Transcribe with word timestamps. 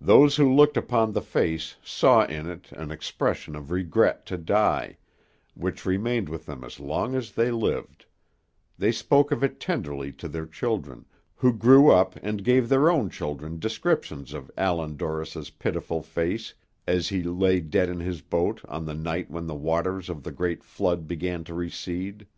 Those 0.00 0.36
who 0.36 0.54
looked 0.54 0.76
upon 0.76 1.10
the 1.10 1.20
face 1.20 1.74
saw 1.82 2.24
in 2.26 2.48
it 2.48 2.70
an 2.70 2.92
expression 2.92 3.56
of 3.56 3.72
regret 3.72 4.24
to 4.26 4.38
die, 4.38 4.98
which 5.54 5.84
remained 5.84 6.28
with 6.28 6.46
them 6.46 6.62
as 6.62 6.78
long 6.78 7.16
as 7.16 7.32
they 7.32 7.50
lived; 7.50 8.06
they 8.78 8.92
spoke 8.92 9.32
of 9.32 9.42
it 9.42 9.58
tenderly 9.58 10.12
to 10.12 10.28
their 10.28 10.46
children, 10.46 11.06
who 11.34 11.52
grew 11.52 11.90
up 11.90 12.14
and 12.22 12.44
gave 12.44 12.68
their 12.68 12.88
own 12.88 13.10
children 13.10 13.58
descriptions 13.58 14.32
of 14.32 14.48
Allan 14.56 14.96
Dorris's 14.96 15.50
pitiful 15.50 16.02
face 16.02 16.54
as 16.86 17.08
he 17.08 17.24
lay 17.24 17.58
dead 17.58 17.88
in 17.88 17.98
his 17.98 18.20
boat 18.22 18.60
on 18.68 18.84
the 18.86 18.94
night 18.94 19.28
when 19.28 19.48
the 19.48 19.56
waters 19.56 20.08
of 20.08 20.22
the 20.22 20.30
great 20.30 20.62
flood 20.62 21.08
began 21.08 21.42
to 21.42 21.52
recede. 21.52 22.28